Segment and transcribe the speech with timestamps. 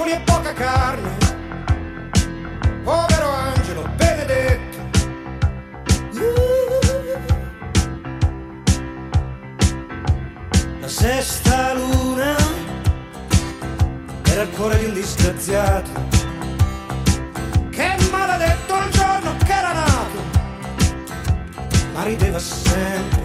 [0.00, 1.10] Muscoli e poca carne.
[2.82, 4.78] Povero angelo benedetto.
[10.80, 12.36] La sesta luna
[14.24, 15.90] era il cuore di un disgraziato
[17.70, 20.18] che maledetto il giorno che era nato,
[21.92, 23.18] ma rideva sempre.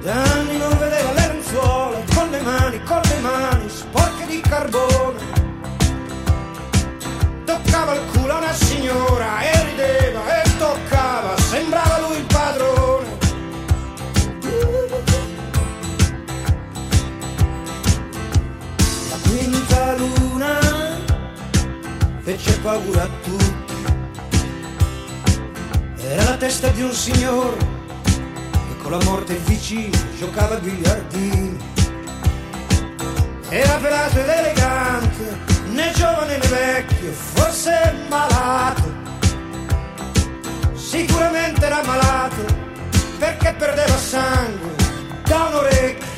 [0.00, 3.68] Da anni non vedeva le lenzuola con le mani, con le mani
[4.32, 5.20] di carbone.
[7.44, 13.18] Toccava il culo a una signora e rideva e toccava, sembrava lui il padrone.
[19.10, 20.58] La quinta luna
[22.22, 23.60] fece paura a tutti.
[25.98, 27.58] Era la testa di un signore
[28.50, 31.51] che con la morte vicino giocava a biliardini.
[33.54, 35.24] Era pelato ed elegante,
[35.74, 37.70] né giovane né vecchio, forse
[38.08, 38.90] malato.
[40.74, 42.46] Sicuramente era malato
[43.18, 44.74] perché perdeva sangue
[45.26, 46.12] da un orecchio.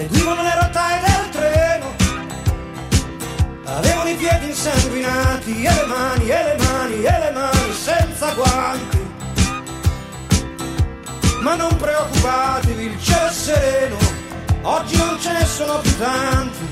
[0.00, 1.94] Seguivano le rotaie del treno.
[3.64, 8.98] Avevano i piedi insanguinati e le mani, e le mani, e le mani senza guanti.
[11.40, 13.96] Ma non preoccupatevi, il cielo è sereno,
[14.62, 16.68] oggi non ce ne sono più tanti.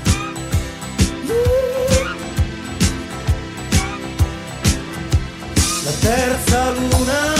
[5.83, 7.33] La terza luna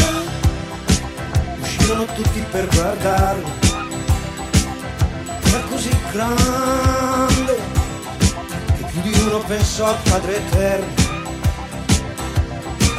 [1.59, 3.58] uscirono tutti per guardarlo.
[6.11, 7.55] Grande
[8.77, 11.07] che più di uno pensò al Padre Eterno.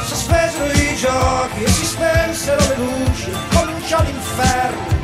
[0.05, 4.99] Sospesero i giochi e si spensero le luci, cominciò l'inferno.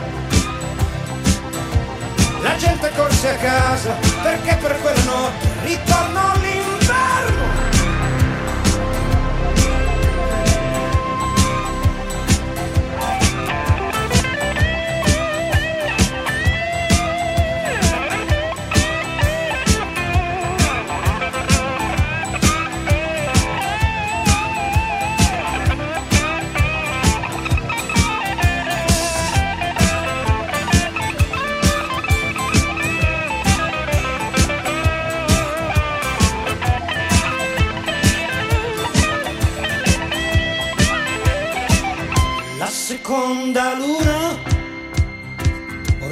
[2.41, 3.91] La gente corse a casa
[4.23, 7.16] perché per quella notte ritornò l'inverno.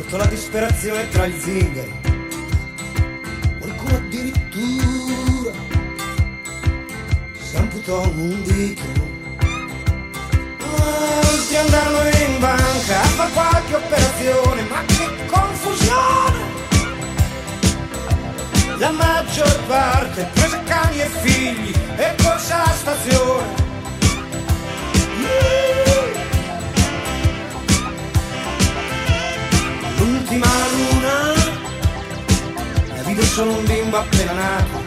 [0.06, 1.94] Portò la disperazione tra gli zingari.
[3.60, 5.52] Qualcuno addirittura
[7.40, 8.84] si amputò un dito.
[10.76, 16.54] Altri andarono in banca a fare qualche operazione, ma che confusione!
[18.78, 23.65] La maggior parte prese cani e figli e corse alla stazione.
[30.36, 31.34] settimana luna
[32.96, 34.84] la vide solo un bimbo appena nato.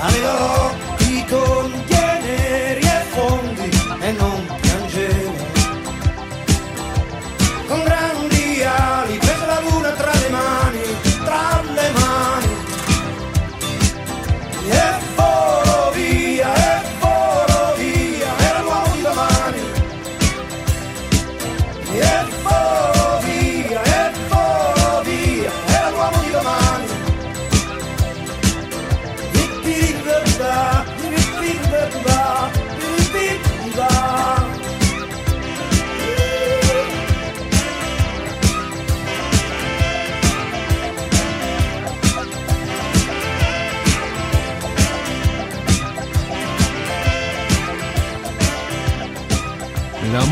[0.00, 3.70] Aveva occhi con teneri e fondi
[4.00, 4.45] e non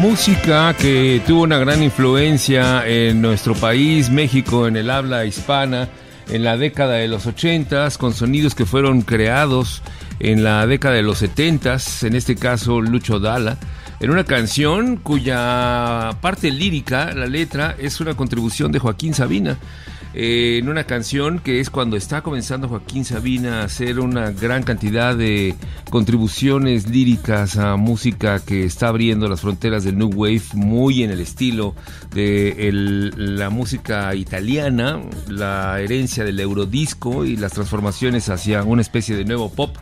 [0.04, 5.88] música que tuvo una gran influencia en nuestro país, México, en el habla hispana,
[6.28, 9.80] en la década de los 80 con sonidos que fueron creados
[10.20, 13.56] en la década de los 70 en este caso Lucho Dala,
[13.98, 19.56] en una canción cuya parte lírica, la letra, es una contribución de Joaquín Sabina.
[20.14, 25.16] En una canción que es cuando está comenzando Joaquín Sabina a hacer una gran cantidad
[25.16, 25.56] de
[25.90, 31.20] contribuciones líricas a música que está abriendo las fronteras del New Wave muy en el
[31.20, 31.74] estilo
[32.14, 32.70] de
[33.16, 39.52] la música italiana, la herencia del eurodisco y las transformaciones hacia una especie de nuevo
[39.52, 39.76] pop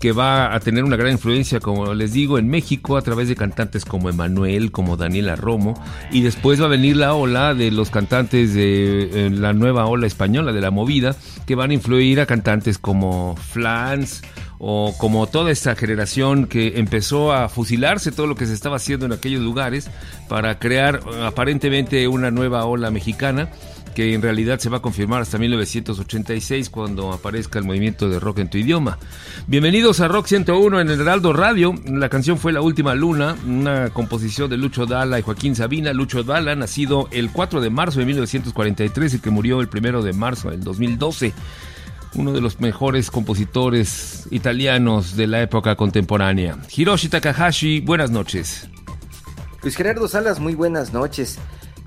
[0.00, 3.36] que va a tener una gran influencia, como les digo, en México a través de
[3.36, 5.82] cantantes como Emanuel, como Daniela Romo,
[6.12, 10.52] y después va a venir la ola de los cantantes de la nueva ola española
[10.52, 11.16] de la movida,
[11.46, 14.22] que van a influir a cantantes como Flans
[14.58, 19.06] o como toda esta generación que empezó a fusilarse todo lo que se estaba haciendo
[19.06, 19.88] en aquellos lugares
[20.28, 23.50] para crear aparentemente una nueva ola mexicana
[23.98, 28.38] que en realidad se va a confirmar hasta 1986 cuando aparezca el movimiento de rock
[28.38, 28.96] en tu idioma.
[29.48, 31.74] Bienvenidos a Rock 101 en el Heraldo Radio.
[31.84, 35.92] La canción fue La Última Luna, una composición de Lucho Dalla y Joaquín Sabina.
[35.92, 40.12] Lucho Dalla, nacido el 4 de marzo de 1943 y que murió el 1 de
[40.12, 41.34] marzo del 2012
[42.14, 46.56] uno de los mejores compositores italianos de la época contemporánea.
[46.72, 48.68] Hiroshi Takahashi, buenas noches.
[49.60, 51.40] Luis Gerardo Salas, muy buenas noches.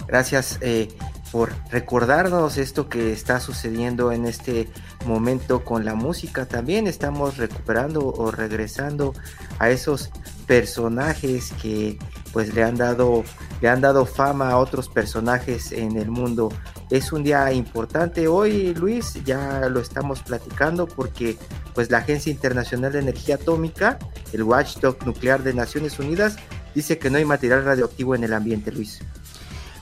[0.08, 0.90] Gracias eh,
[1.32, 4.70] por recordarnos esto que está sucediendo en este
[5.06, 6.46] momento con la música.
[6.46, 9.14] También estamos recuperando o regresando
[9.60, 10.10] a esos
[10.46, 11.98] personajes que
[12.34, 13.24] pues le han dado
[13.62, 16.52] le han dado fama a otros personajes en el mundo.
[16.90, 21.38] Es un día importante hoy, Luis, ya lo estamos platicando porque
[21.76, 24.00] pues la Agencia Internacional de Energía Atómica,
[24.34, 26.38] el Watchdog Nuclear de Naciones Unidas,
[26.74, 29.00] dice que no hay material radioactivo en el ambiente, Luis.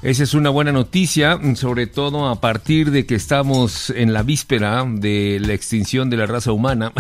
[0.01, 4.86] Esa es una buena noticia, sobre todo a partir de que estamos en la víspera
[4.88, 6.94] de la extinción de la raza humana,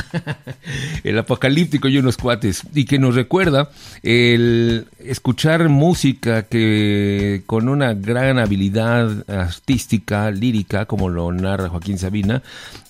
[1.05, 3.69] el apocalíptico y unos cuates, y que nos recuerda
[4.03, 12.43] el escuchar música que con una gran habilidad artística, lírica, como lo narra Joaquín Sabina,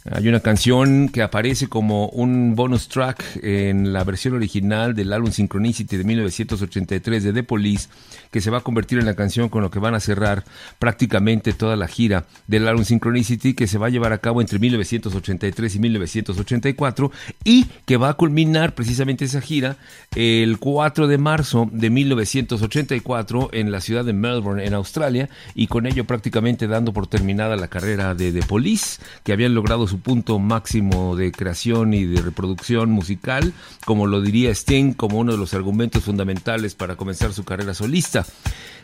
[0.06, 5.32] hay una canción que aparece como un bonus track en la versión original del álbum
[5.32, 7.90] Synchronicity de 1983 de The Police,
[8.32, 10.46] que se va a convertir en la canción con lo que van a cerrar
[10.80, 14.58] prácticamente toda la gira del álbum Synchronicity, que se va a llevar a cabo entre
[14.58, 17.12] 1983 y 1984,
[17.44, 19.76] y que va a culminar precisamente esa gira
[20.16, 25.88] el 4 de marzo de 1984 en la ciudad de Melbourne, en Australia, y con
[25.88, 30.40] ello prácticamente dando por terminada la carrera de The Police, que habían logrado su punto
[30.40, 33.54] máximo de creación y de reproducción musical,
[33.86, 38.26] como lo diría Sting, como uno de los argumentos fundamentales para comenzar su carrera solista.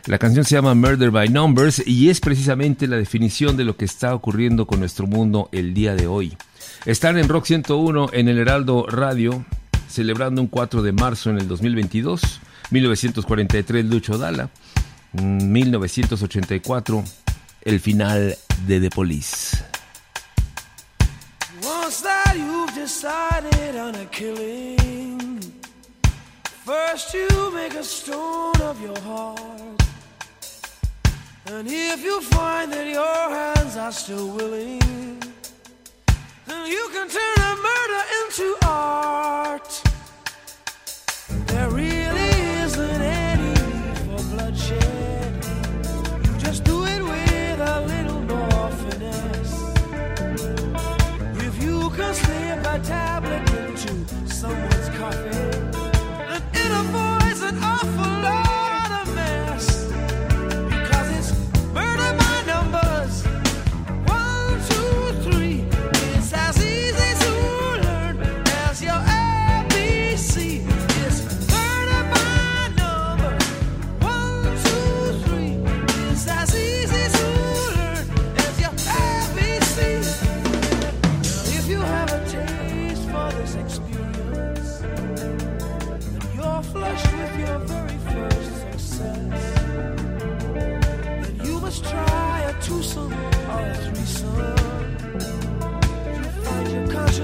[0.06, 3.84] La canción se llama Murder by Numbers y es precisamente la definición de lo que
[3.84, 6.36] está ocurriendo con nuestro mundo el día de hoy.
[6.84, 9.44] Están en Rock 101 en el Heraldo Radio,
[9.88, 14.50] celebrando un 4 de marzo en el 2022, 1943 Lucho Dala,
[15.12, 17.02] 1984
[17.62, 18.36] el final
[18.66, 19.75] de The Police.
[22.98, 25.38] Decided on a killing,
[26.64, 29.82] first you make a stone of your heart.
[31.44, 34.80] And if you find that your hands are still willing,
[36.46, 39.85] then you can turn a murder into art.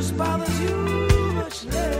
[0.02, 0.76] Conscience bothers you
[1.35, 1.91] much less.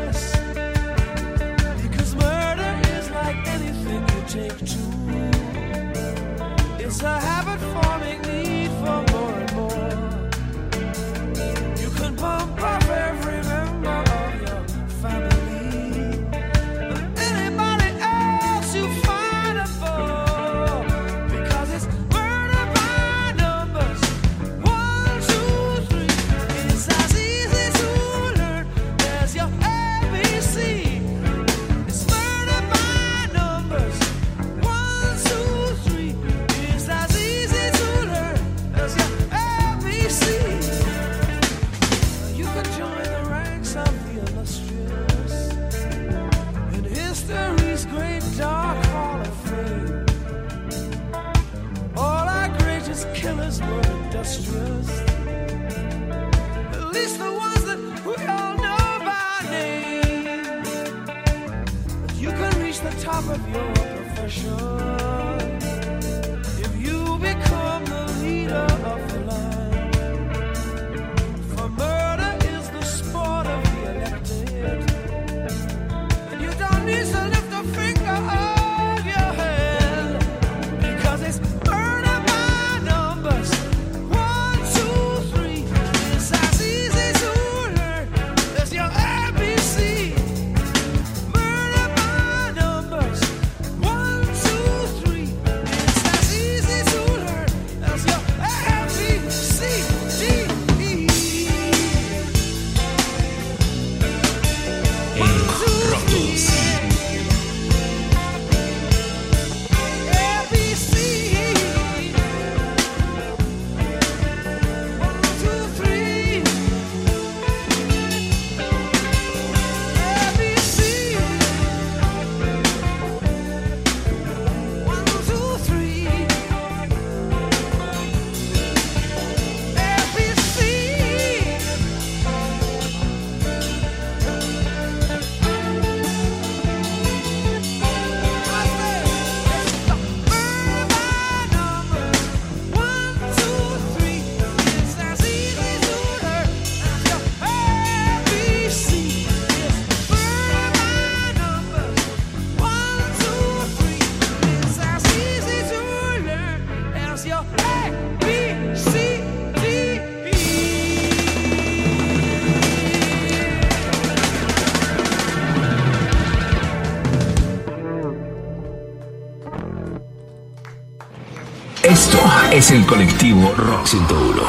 [172.52, 174.42] Es el colectivo Rock 101.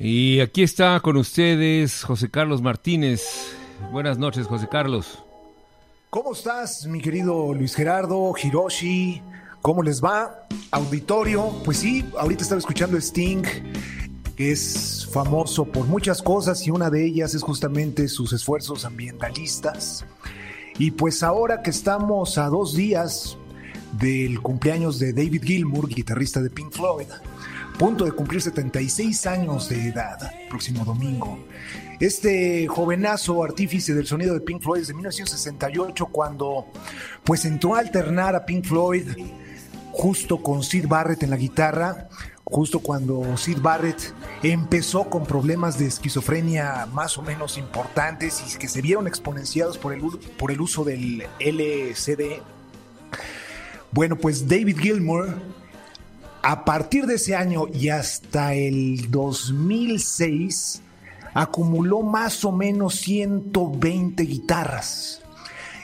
[0.00, 3.54] Y aquí está con ustedes José Carlos Martínez.
[3.92, 5.22] Buenas noches, José Carlos.
[6.08, 9.20] ¿Cómo estás, mi querido Luis Gerardo, Hiroshi?
[9.60, 10.46] ¿Cómo les va?
[10.70, 13.42] Auditorio, pues sí, ahorita estaba escuchando Sting,
[14.36, 20.06] que es famoso por muchas cosas y una de ellas es justamente sus esfuerzos ambientalistas.
[20.78, 23.36] Y pues ahora que estamos a dos días
[23.98, 27.06] del cumpleaños de David Gilmour, guitarrista de Pink Floyd,
[27.78, 31.38] punto de cumplir 76 años de edad, próximo domingo.
[32.00, 36.66] Este jovenazo artífice del sonido de Pink Floyd desde 1968 cuando
[37.22, 39.06] pues entró a alternar a Pink Floyd
[39.92, 42.08] justo con Sid Barrett en la guitarra,
[42.42, 48.68] justo cuando Sid Barrett empezó con problemas de esquizofrenia más o menos importantes y que
[48.68, 50.02] se vieron exponenciados por el,
[50.36, 52.42] por el uso del LCD.
[53.94, 55.40] Bueno, pues David Gilmour,
[56.42, 60.82] a partir de ese año y hasta el 2006,
[61.32, 65.22] acumuló más o menos 120 guitarras.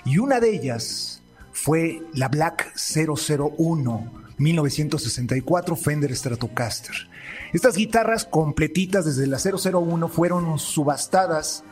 [0.04, 7.08] Y una de ellas fue la Black 001 1964 Fender Stratocaster.
[7.52, 11.62] Estas guitarras completitas desde la 001 fueron subastadas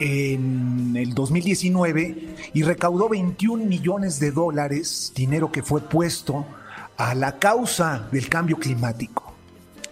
[0.00, 6.46] en el 2019 y recaudó 21 millones de dólares, dinero que fue puesto
[6.96, 9.34] a la causa del cambio climático.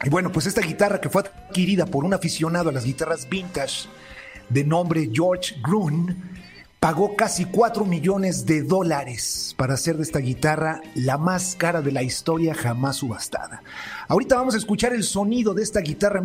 [0.05, 3.89] Y bueno, pues esta guitarra que fue adquirida por un aficionado a las guitarras vintage
[4.49, 6.17] de nombre George Grun,
[6.79, 11.91] pagó casi 4 millones de dólares para hacer de esta guitarra la más cara de
[11.91, 13.63] la historia jamás subastada.
[14.07, 16.21] Ahorita vamos a escuchar el sonido de esta guitarra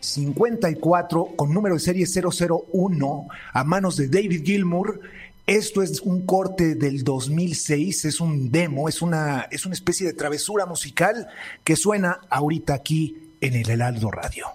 [0.00, 5.00] 54 con número de serie 001 a manos de David Gilmour.
[5.46, 10.12] Esto es un corte del 2006, es un demo, es una, es una especie de
[10.12, 11.28] travesura musical
[11.64, 14.46] que suena ahorita aquí en el Heraldo Radio.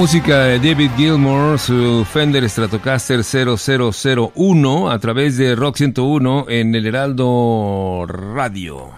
[0.00, 6.86] Música de David Gilmour, su Fender Stratocaster 0001 a través de Rock 101 en el
[6.86, 8.92] Heraldo Radio.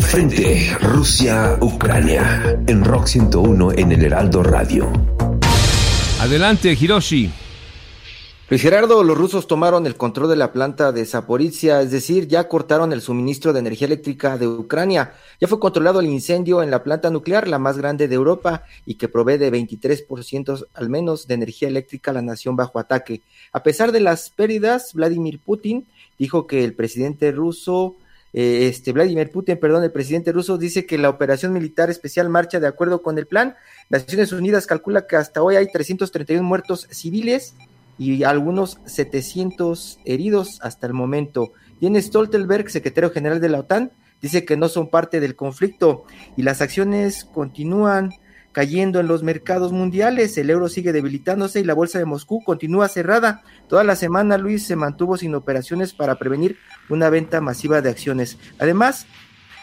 [0.00, 4.92] Frente Rusia-Ucrania en Rock 101 en el Heraldo Radio.
[6.18, 7.30] Adelante, Hiroshi.
[8.48, 12.46] Luis Gerardo, los rusos tomaron el control de la planta de Zaporizhia, es decir, ya
[12.46, 15.14] cortaron el suministro de energía eléctrica de Ucrania.
[15.40, 18.94] Ya fue controlado el incendio en la planta nuclear, la más grande de Europa y
[18.94, 23.20] que provee de 23% al menos de energía eléctrica a la nación bajo ataque.
[23.52, 25.84] A pesar de las pérdidas, Vladimir Putin
[26.16, 27.96] dijo que el presidente ruso
[28.32, 32.60] eh, este Vladimir Putin, perdón, el presidente ruso dice que la operación militar especial marcha
[32.60, 33.56] de acuerdo con el plan.
[33.88, 37.54] Naciones Unidas calcula que hasta hoy hay 331 muertos civiles
[37.98, 41.52] y algunos 700 heridos hasta el momento.
[41.80, 46.04] Jens Stoltenberg, secretario general de la OTAN, dice que no son parte del conflicto
[46.36, 48.10] y las acciones continúan
[48.56, 52.88] cayendo en los mercados mundiales, el euro sigue debilitándose y la bolsa de Moscú continúa
[52.88, 53.42] cerrada.
[53.68, 56.56] Toda la semana Luis se mantuvo sin operaciones para prevenir
[56.88, 58.38] una venta masiva de acciones.
[58.58, 59.06] Además,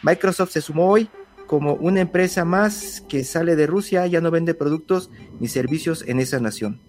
[0.04, 1.10] Microsoft se sumó hoy
[1.48, 6.20] como una empresa más que sale de Rusia, ya no vende productos ni servicios en
[6.20, 6.80] esa nación.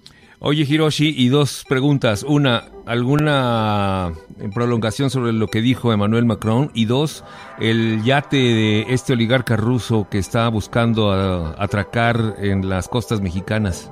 [0.46, 2.22] Oye, Hiroshi, y dos preguntas.
[2.22, 4.12] Una, ¿alguna
[4.54, 6.70] prolongación sobre lo que dijo Emmanuel Macron?
[6.74, 7.24] Y dos,
[7.59, 13.90] el yate de este oligarca ruso que está buscando a- atracar en las costas mexicanas.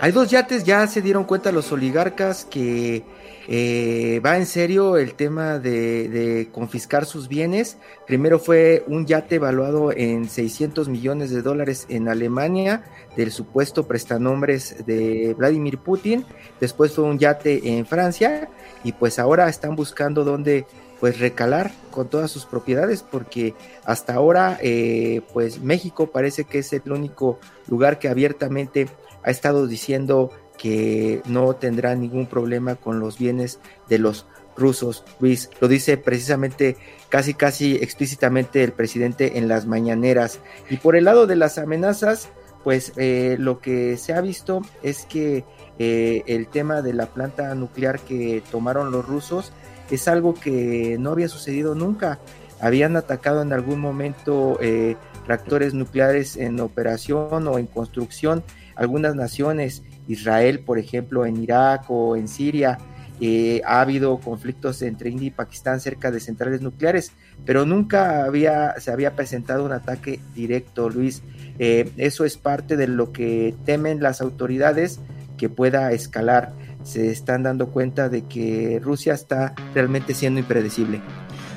[0.00, 3.04] Hay dos yates, ya se dieron cuenta los oligarcas que
[3.46, 7.76] eh, va en serio el tema de, confiscar sus bienes.
[8.06, 12.84] Primero fue un yate evaluado en 600 millones de dólares en Alemania
[13.16, 16.24] del supuesto prestanombres de Vladimir Putin.
[16.60, 18.48] Después fue un yate en Francia
[18.82, 20.66] y pues ahora están buscando dónde
[21.00, 23.54] pues recalar con todas sus propiedades porque
[23.84, 28.88] hasta ahora eh, pues México parece que es el único lugar que abiertamente
[29.22, 35.04] ha estado diciendo que no tendrá ningún problema con los bienes de los rusos.
[35.20, 36.76] Luis, lo dice precisamente
[37.08, 40.40] casi casi explícitamente el presidente en las mañaneras.
[40.70, 42.28] Y por el lado de las amenazas,
[42.62, 45.44] pues eh, lo que se ha visto es que
[45.78, 49.52] eh, el tema de la planta nuclear que tomaron los rusos
[49.90, 52.18] es algo que no había sucedido nunca.
[52.60, 58.42] Habían atacado en algún momento eh, reactores nucleares en operación o en construcción
[58.76, 62.78] algunas naciones, Israel, por ejemplo, en Irak o en Siria,
[63.20, 67.12] eh, ha habido conflictos entre India y Pakistán cerca de centrales nucleares,
[67.44, 71.22] pero nunca había, se había presentado un ataque directo, Luis.
[71.58, 75.00] Eh, eso es parte de lo que temen las autoridades
[75.36, 76.52] que pueda escalar.
[76.82, 81.00] Se están dando cuenta de que Rusia está realmente siendo impredecible.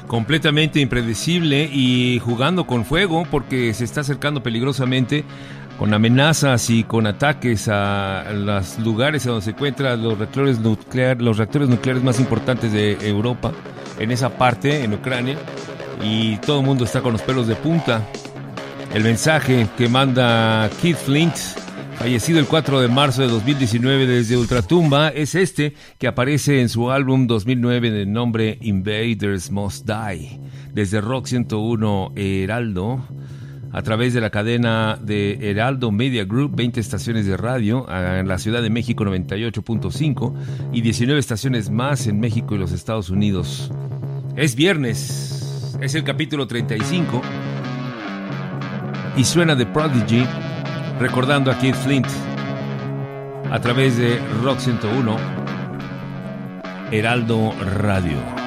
[0.08, 5.26] Completamente impredecible y jugando con fuego porque se está acercando peligrosamente
[5.78, 11.38] con amenazas y con ataques a los lugares donde se encuentran los reactores, nuclear, los
[11.38, 13.52] reactores nucleares más importantes de Europa,
[14.00, 15.38] en esa parte, en Ucrania,
[16.04, 18.02] y todo el mundo está con los pelos de punta.
[18.94, 21.36] El mensaje que manda Keith Flint,
[22.00, 26.90] fallecido el 4 de marzo de 2019 desde Ultratumba, es este que aparece en su
[26.90, 30.40] álbum 2009 de nombre Invaders Must Die,
[30.74, 33.04] desde Rock 101 Heraldo
[33.72, 38.38] a través de la cadena de Heraldo Media Group, 20 estaciones de radio, en la
[38.38, 40.34] Ciudad de México 98.5
[40.74, 43.72] y 19 estaciones más en México y los Estados Unidos.
[44.36, 47.22] Es viernes, es el capítulo 35
[49.18, 50.26] y suena The Prodigy
[51.00, 52.08] recordando a Keith Flint
[53.52, 55.18] a través de Rock 101
[56.92, 58.47] Heraldo Radio.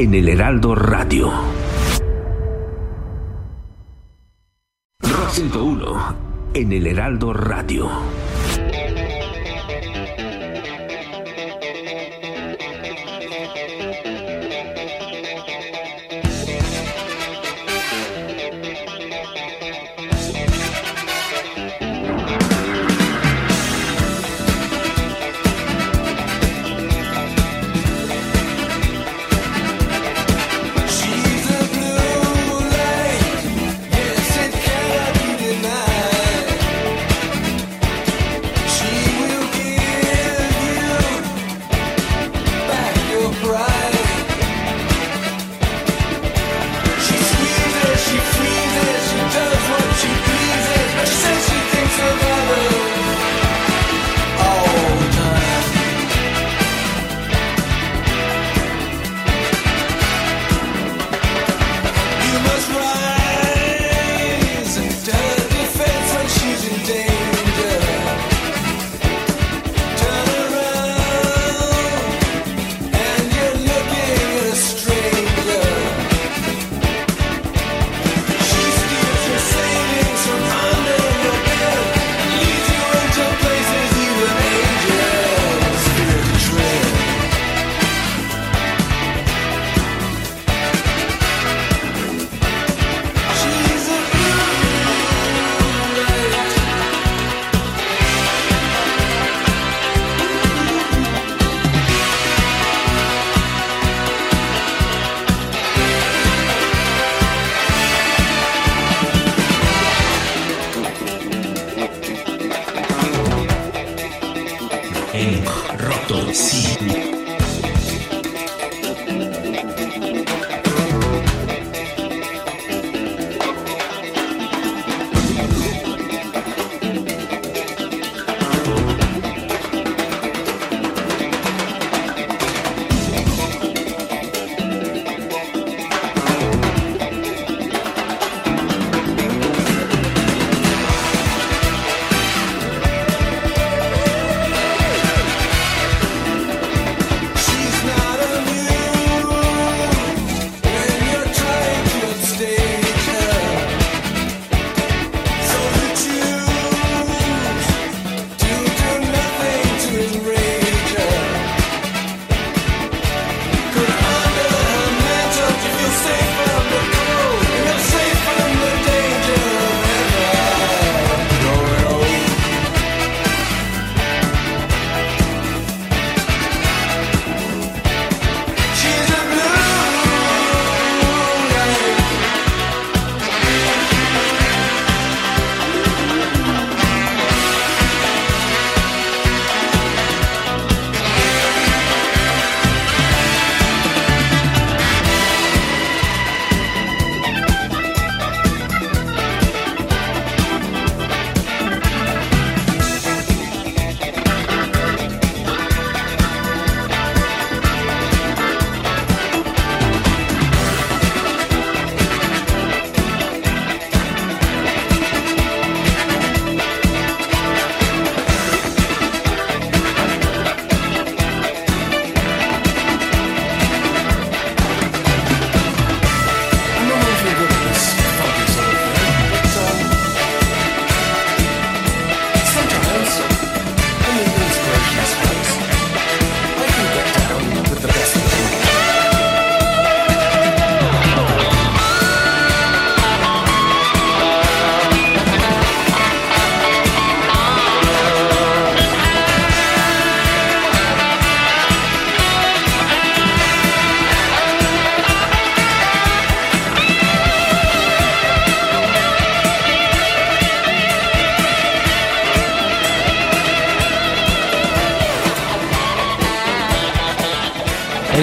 [0.00, 1.30] en el Heraldo Radio.
[5.02, 6.16] Rock 101
[6.54, 8.09] en el Heraldo Radio.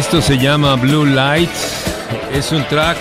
[0.08, 1.84] Esto se llama Blue Lights.
[2.32, 2.98] Es un track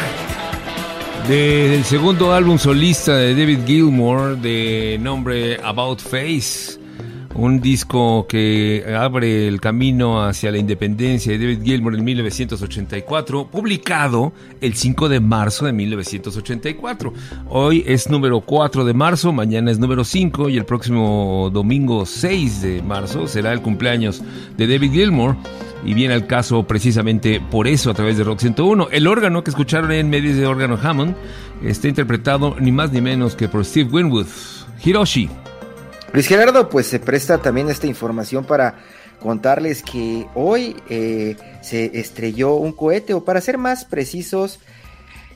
[1.29, 6.81] del segundo álbum solista de David Gilmour de nombre About Face
[7.38, 14.33] un disco que abre el camino hacia la independencia de David Gilmour en 1984, publicado
[14.61, 17.12] el 5 de marzo de 1984.
[17.49, 22.62] Hoy es número 4 de marzo, mañana es número 5 y el próximo domingo 6
[22.62, 24.22] de marzo será el cumpleaños
[24.57, 25.37] de David Gilmour.
[25.85, 28.88] Y viene al caso precisamente por eso a través de Rock 101.
[28.90, 31.14] El órgano que escucharon en medios de órgano Hammond
[31.62, 34.27] está interpretado ni más ni menos que por Steve Winwood.
[34.85, 35.29] Hiroshi.
[36.12, 38.77] Luis Gerardo, pues se presta también esta información para
[39.21, 44.61] contarles que hoy eh, se estrelló un cohete, o para ser más precisos,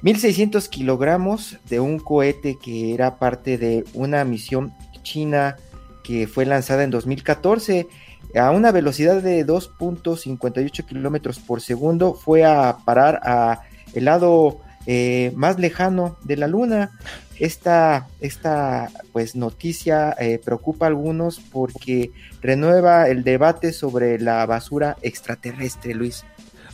[0.03, 5.57] 1600 kilogramos de un cohete que era parte de una misión china
[6.03, 7.87] que fue lanzada en 2014
[8.35, 14.61] a una velocidad de 2.58 kilómetros por segundo fue a parar a el lado
[14.93, 16.91] eh, más lejano de la luna
[17.39, 22.11] esta, esta pues, noticia eh, preocupa a algunos porque
[22.43, 26.25] renueva el debate sobre la basura extraterrestre, Luis.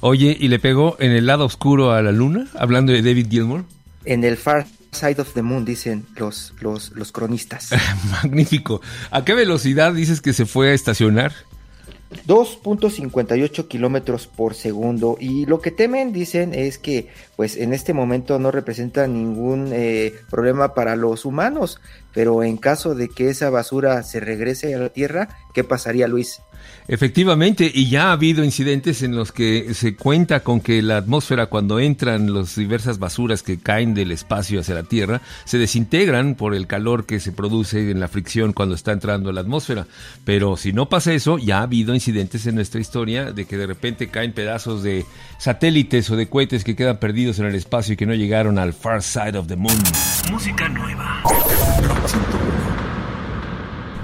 [0.01, 2.47] Oye, ¿y le pegó en el lado oscuro a la luna?
[2.55, 3.67] Hablando de David Gilmour.
[4.07, 7.69] En el Far Side of the Moon, dicen los, los, los cronistas.
[8.11, 8.81] Magnífico.
[9.11, 11.35] ¿A qué velocidad dices que se fue a estacionar?
[12.27, 18.39] 2.58 kilómetros por segundo y lo que temen dicen es que pues en este momento
[18.39, 21.81] no representa ningún eh, problema para los humanos
[22.15, 26.41] pero en caso de que esa basura se regrese a la tierra ¿qué pasaría Luis?
[26.89, 31.47] Efectivamente, y ya ha habido incidentes en los que se cuenta con que la atmósfera,
[31.47, 36.55] cuando entran las diversas basuras que caen del espacio hacia la Tierra, se desintegran por
[36.55, 39.87] el calor que se produce en la fricción cuando está entrando a la atmósfera.
[40.25, 43.67] Pero si no pasa eso, ya ha habido incidentes en nuestra historia de que de
[43.67, 45.05] repente caen pedazos de
[45.39, 48.73] satélites o de cohetes que quedan perdidos en el espacio y que no llegaron al
[48.73, 49.77] far side of the moon.
[50.31, 51.23] Música nueva.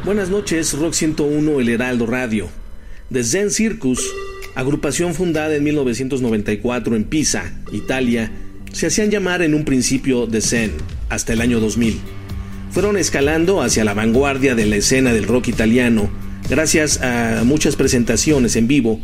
[0.05, 2.49] Buenas noches, Rock 101, El Heraldo Radio.
[3.13, 4.05] The Zen Circus,
[4.57, 8.33] agrupación fundada en 1994 en Pisa, Italia,
[8.73, 10.73] se hacían llamar en un principio The Zen,
[11.09, 12.01] hasta el año 2000.
[12.73, 16.11] Fueron escalando hacia la vanguardia de la escena del rock italiano,
[16.51, 19.01] gracias a muchas presentaciones en vivo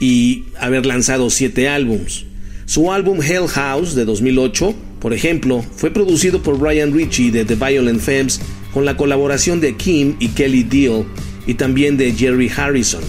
[0.00, 2.26] y haber lanzado siete álbums.
[2.66, 7.54] Su álbum Hell House de 2008, por ejemplo, fue producido por Brian Ritchie de The
[7.54, 8.38] Violent Femmes
[8.72, 11.04] con la colaboración de Kim y Kelly Deal
[11.46, 13.02] y también de Jerry Harrison.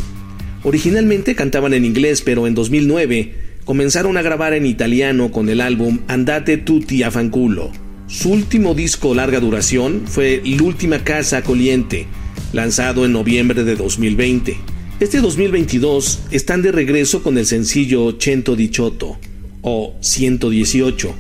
[0.64, 3.34] Originalmente cantaban en inglés, pero en 2009
[3.66, 7.72] comenzaron a grabar en italiano con el álbum Andate tutti a fanculo.
[8.08, 12.08] Su último disco larga duración fue L'ultima casa coliente,
[12.52, 14.58] lanzado en noviembre de 2020.
[15.00, 19.18] Este 2022 están de regreso con el sencillo Cento Dichotto
[19.62, 21.14] o 118,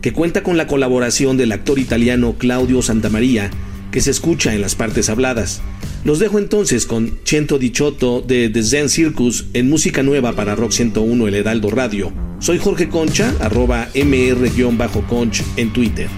[0.00, 3.50] que cuenta con la colaboración del actor italiano Claudio Santamaría
[3.90, 5.60] que se escucha en las partes habladas.
[6.04, 10.72] Los dejo entonces con Cento Dichotto de The Zen Circus en música nueva para Rock
[10.72, 12.12] 101 El Heraldo Radio.
[12.38, 16.08] Soy Jorge Concha, arroba mr-conch en Twitter.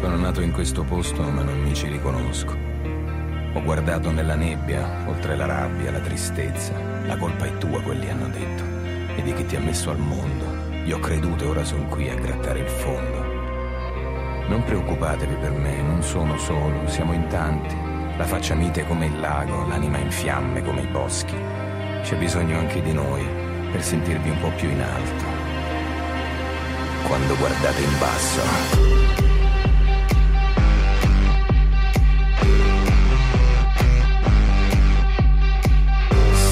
[0.00, 2.56] Sono nato in questo posto, ma non mi ci riconosco.
[3.52, 6.72] Ho guardato nella nebbia, oltre la rabbia, la tristezza.
[7.04, 8.64] La colpa è tua, quelli hanno detto.
[9.16, 10.46] E di chi ti ha messo al mondo.
[10.86, 13.19] Io ho creduto e ora sono qui a grattare il fondo.
[14.50, 17.76] Non preoccupatevi per me, non sono solo, siamo in tanti.
[18.16, 21.36] La faccia mite come il lago, l'anima in fiamme come i boschi.
[22.02, 23.24] C'è bisogno anche di noi
[23.70, 25.24] per sentirvi un po' più in alto.
[27.06, 28.40] Quando guardate in basso.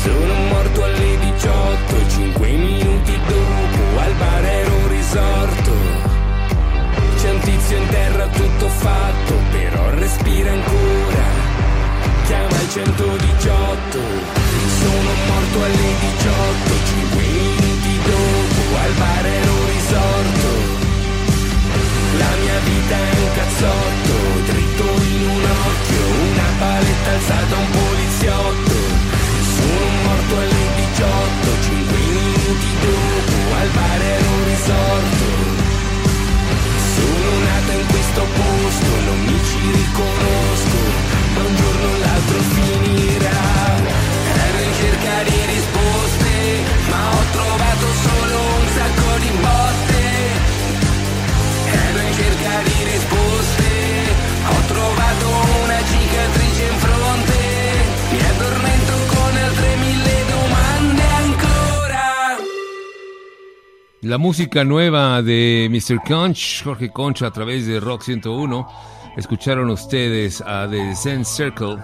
[0.03, 6.08] Sono morto alle 18, 5 minuti dopo al bar ero risorto.
[7.19, 11.27] C'è un tizio in terra tutto fatto, però respira ancora.
[12.27, 13.99] Chiama il 118.
[14.79, 20.49] Sono morto alle 18, 5 minuti dopo al bar ero risorto.
[22.19, 24.14] La mia vita è un cazzotto,
[24.53, 28.77] dritto in un occhio, una paletta alzata a un poliziotto.
[29.59, 35.47] Sono morto alle 18, 5 minuti dopo al bar ero risorto.
[64.09, 66.01] La música nueva de Mr.
[66.03, 68.67] Conch, Jorge Concha a través de Rock 101.
[69.19, 71.77] Escucharon ustedes a The Zen Circle.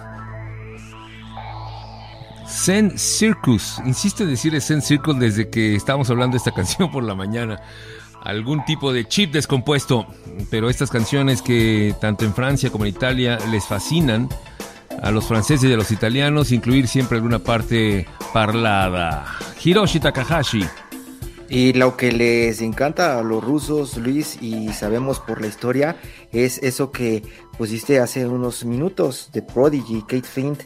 [2.47, 3.79] Zen Circus.
[3.85, 7.61] Insisto en decir Zen Circle desde que estábamos hablando de esta canción por la mañana.
[8.23, 10.07] Algún tipo de chip descompuesto.
[10.49, 14.29] Pero estas canciones que tanto en Francia como en Italia les fascinan
[14.99, 19.25] a los franceses y a los italianos, incluir siempre alguna parte parlada.
[19.63, 20.65] Hiroshi Takahashi.
[21.47, 25.95] Y lo que les encanta a los rusos, Luis, y sabemos por la historia,
[26.31, 27.21] es eso que
[27.57, 30.61] pusiste hace unos minutos de Prodigy, Kate Flint.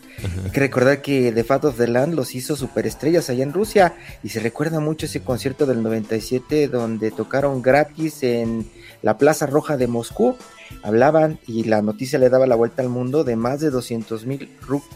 [0.45, 3.93] Hay que recordar que The Fat of the Land los hizo superestrellas allá en Rusia
[4.23, 8.65] y se recuerda mucho ese concierto del 97 donde tocaron gratis en
[9.01, 10.37] la Plaza Roja de Moscú.
[10.81, 14.49] Hablaban y la noticia le daba la vuelta al mundo de más de 200 mil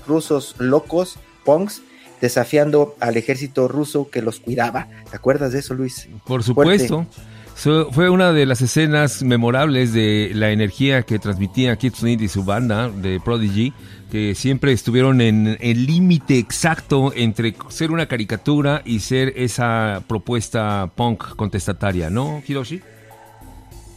[0.08, 1.82] rusos locos, punks,
[2.24, 4.88] desafiando al ejército ruso que los cuidaba.
[5.12, 6.08] ¿Te acuerdas de eso, Luis?
[6.26, 7.06] Por supuesto.
[7.54, 12.30] So, fue una de las escenas memorables de la energía que transmitía Kid Flint y
[12.30, 13.74] su banda de Prodigy,
[14.10, 20.90] que siempre estuvieron en el límite exacto entre ser una caricatura y ser esa propuesta
[20.96, 22.82] punk contestataria, ¿no, Hiroshi?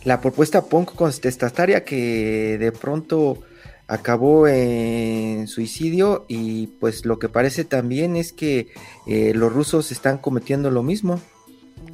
[0.02, 3.38] La propuesta punk contestataria que de pronto
[3.88, 8.68] acabó en suicidio y pues lo que parece también es que
[9.06, 11.20] eh, los rusos están cometiendo lo mismo.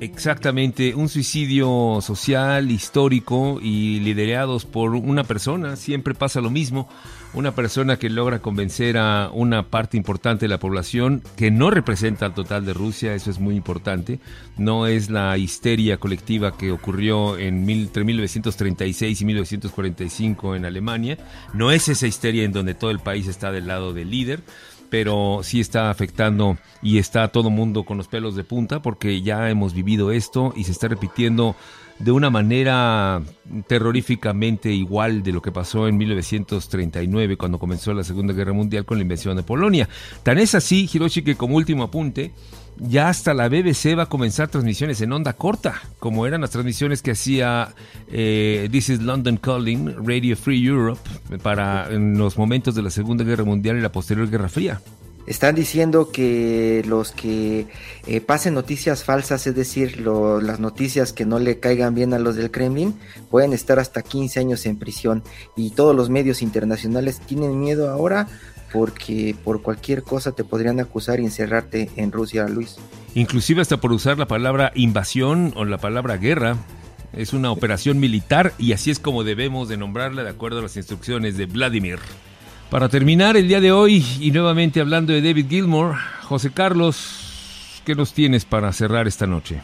[0.01, 6.89] Exactamente, un suicidio social, histórico y liderados por una persona, siempre pasa lo mismo,
[7.35, 12.27] una persona que logra convencer a una parte importante de la población que no representa
[12.27, 14.21] al total de Rusia, eso es muy importante,
[14.59, 21.19] no es la histeria colectiva que ocurrió en mil, entre 1936 y 1945 en Alemania,
[21.55, 24.41] no es esa histeria en donde todo el país está del lado del líder,
[24.91, 29.49] pero sí está afectando y está todo mundo con los pelos de punta porque ya
[29.49, 31.57] hemos vivido esto y se está repitiendo
[32.03, 33.23] de una manera
[33.69, 38.99] terroríficamente igual de lo que pasó en 1939 cuando comenzó la Segunda Guerra Mundial con
[38.99, 39.89] la invasión de Polonia.
[40.25, 42.33] Tan es así, Hiroshi, que como último apunte,
[42.79, 47.03] ya hasta la BBC va a comenzar transmisiones en onda corta, como eran las transmisiones
[47.03, 47.73] que hacía
[48.11, 51.09] eh, This is London Calling, Radio Free Europe,
[51.41, 54.81] para en los momentos de la Segunda Guerra Mundial y la posterior Guerra Fría.
[55.27, 57.67] Están diciendo que los que
[58.07, 62.35] eh, pasen noticias falsas, es decir, las noticias que no le caigan bien a los
[62.37, 62.95] del Kremlin,
[63.31, 65.23] pueden estar hasta 15 años en prisión.
[65.57, 68.29] Y todos los medios internacionales tienen miedo ahora
[68.73, 72.77] porque por cualquier cosa te podrían acusar y encerrarte en Rusia, Luis.
[73.15, 76.57] Inclusive hasta por usar la palabra invasión o la palabra guerra.
[77.13, 80.77] Es una operación militar y así es como debemos de nombrarla de acuerdo a las
[80.79, 81.99] instrucciones de Vladimir.
[82.73, 87.95] Para terminar el día de hoy y nuevamente hablando de David Gilmour, José Carlos, ¿qué
[87.95, 89.61] nos tienes para cerrar esta noche?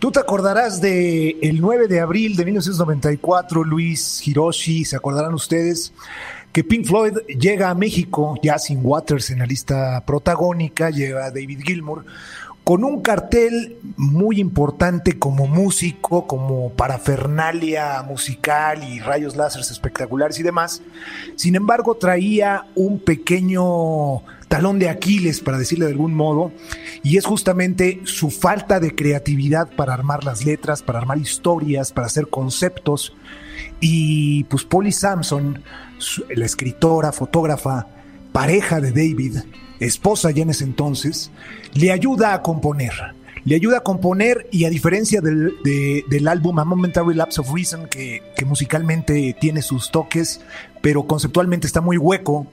[0.00, 5.92] Tú te acordarás de el 9 de abril de 1994, Luis Hiroshi, se acordarán ustedes
[6.52, 11.60] que Pink Floyd llega a México ya sin Waters en la lista protagónica, llega David
[11.64, 12.06] Gilmour
[12.68, 20.42] con un cartel muy importante como músico, como parafernalia musical y rayos láseres espectaculares y
[20.42, 20.82] demás.
[21.34, 26.52] Sin embargo, traía un pequeño talón de Aquiles, para decirle de algún modo,
[27.02, 32.08] y es justamente su falta de creatividad para armar las letras, para armar historias, para
[32.08, 33.14] hacer conceptos.
[33.80, 35.62] Y pues Polly Sampson,
[36.28, 37.86] la escritora, fotógrafa,
[38.30, 39.38] pareja de David,
[39.80, 41.30] esposa ya en ese entonces,
[41.74, 42.92] le ayuda a componer.
[43.44, 47.86] Le ayuda a componer y a diferencia del, del álbum A Momentary Lapse of Reason,
[47.88, 50.42] que, que, musicalmente tiene sus toques,
[50.82, 52.46] pero conceptualmente está muy hueco,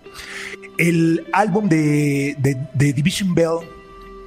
[0.77, 2.35] el álbum de,
[2.73, 3.59] de, Division Bell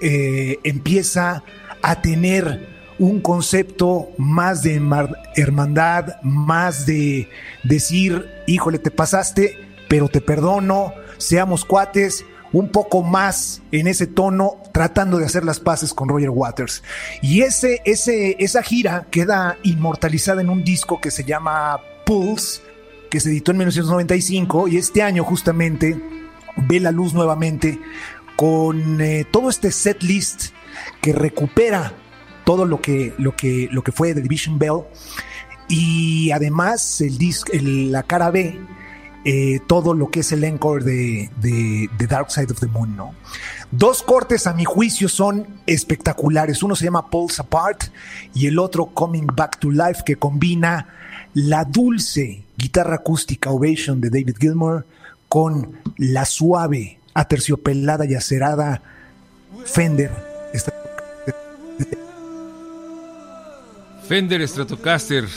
[0.01, 1.42] eh, empieza
[1.82, 2.68] a tener
[2.99, 4.80] un concepto más de
[5.36, 7.28] hermandad, más de
[7.62, 9.57] decir, híjole, te pasaste,
[9.88, 15.61] pero te perdono, seamos cuates, un poco más en ese tono, tratando de hacer las
[15.61, 16.82] paces con Roger Waters.
[17.22, 22.62] Y ese, ese, esa gira queda inmortalizada en un disco que se llama Pulse,
[23.11, 26.01] que se editó en 1995 y este año justamente
[26.57, 27.78] ve la luz nuevamente
[28.36, 30.51] con eh, todo este set list
[31.01, 31.92] que recupera
[32.44, 34.84] todo lo que, lo que, lo que fue The Division Bell
[35.68, 38.59] y además el disc, la cara B
[39.24, 43.14] eh, todo lo que es el encore de, de, Dark Side of the Moon, ¿no?
[43.70, 46.62] Dos cortes a mi juicio son espectaculares.
[46.62, 47.84] Uno se llama Pulse Apart
[48.32, 50.88] y el otro Coming Back to Life que combina
[51.34, 54.86] la dulce guitarra acústica Ovation de David Gilmour
[55.28, 58.82] con la suave, aterciopelada y acerada
[59.64, 60.10] Fender.
[64.08, 65.28] Fender Stratocaster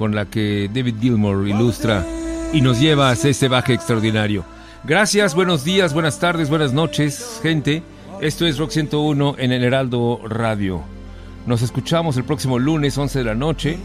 [0.00, 2.06] con la que David Gilmour ilustra
[2.54, 4.46] y nos lleva a este baje extraordinario.
[4.82, 7.82] Gracias, buenos días, buenas tardes, buenas noches, gente.
[8.22, 10.80] Esto es Rock 101 en el Heraldo Radio.
[11.44, 13.78] Nos escuchamos el próximo lunes 11 de la noche.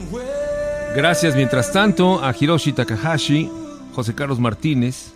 [0.96, 3.52] Gracias mientras tanto a Hiroshi Takahashi,
[3.94, 5.12] José Carlos Martínez,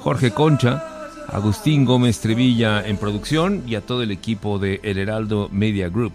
[0.00, 0.82] Jorge Concha,
[1.28, 6.14] Agustín Gómez Trevilla en producción y a todo el equipo de El Heraldo Media Group.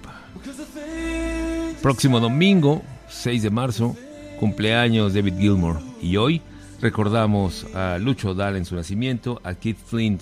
[1.84, 3.95] Próximo domingo, 6 de marzo,
[4.39, 5.79] cumpleaños David Gilmour.
[6.01, 6.41] Y hoy
[6.81, 10.21] recordamos a Lucho Dahl en su nacimiento, a Keith Flint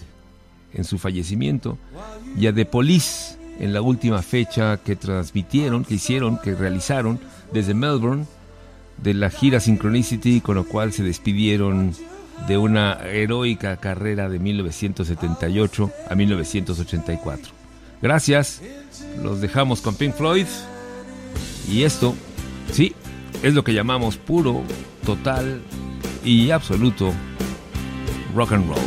[0.74, 1.78] en su fallecimiento
[2.38, 7.20] y a The Police en la última fecha que transmitieron, que hicieron, que realizaron
[7.51, 8.26] desde Melbourne
[8.97, 11.93] de la gira Synchronicity, con lo cual se despidieron
[12.47, 17.53] de una heroica carrera de 1978 a 1984.
[18.01, 18.61] Gracias,
[19.22, 20.47] los dejamos con Pink Floyd
[21.70, 22.16] y esto,
[22.72, 22.93] sí,
[23.44, 24.64] es lo que llamamos puro,
[25.06, 25.62] total
[26.24, 27.14] y absoluto
[28.34, 28.80] rock and roll.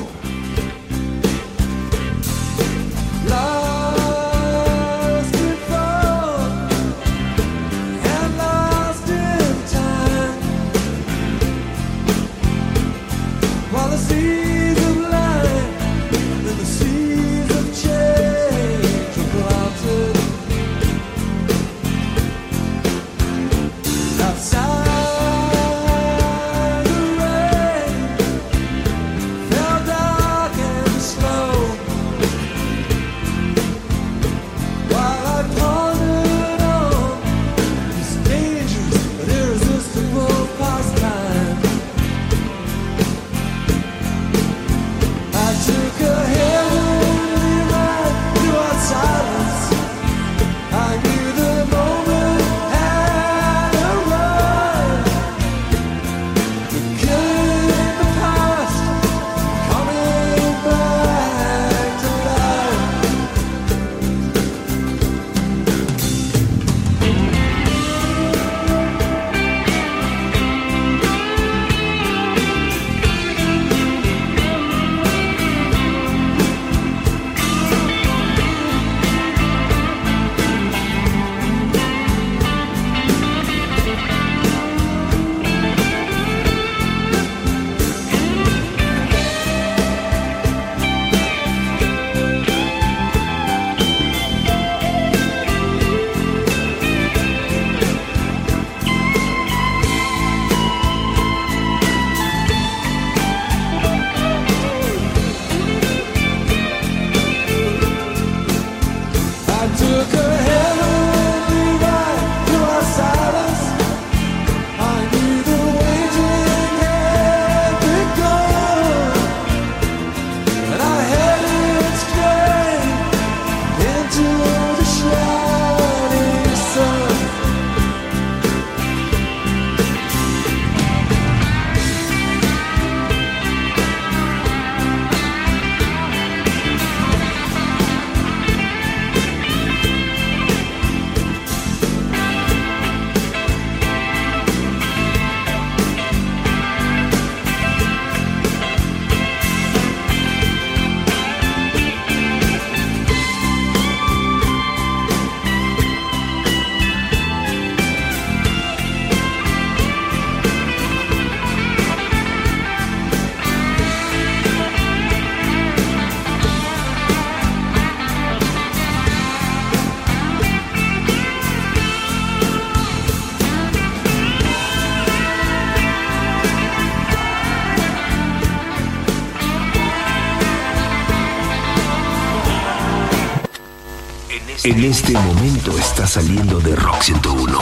[184.66, 187.56] En este momento está saliendo de Rock 101.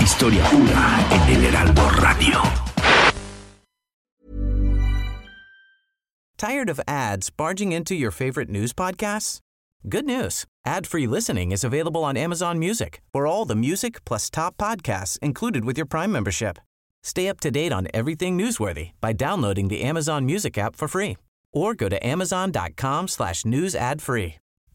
[0.00, 2.40] Historia pura en el Heraldo Radio.
[6.38, 9.40] Tired of ads barging into your favorite news podcasts?
[9.86, 10.46] Good news.
[10.64, 15.66] Ad-free listening is available on Amazon Music for all the music plus top podcasts included
[15.66, 16.58] with your Prime membership.
[17.02, 21.18] Stay up to date on everything newsworthy by downloading the Amazon Music app for free
[21.52, 24.36] or go to amazon.com slash news ad free.